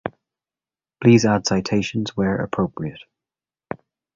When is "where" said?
2.17-2.37